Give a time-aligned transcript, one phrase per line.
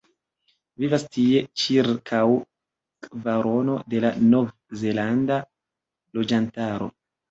[0.83, 2.23] Vivas tie ĉirkaŭ
[3.09, 5.43] kvarono de la nov-zelanda
[6.21, 6.95] loĝantaro.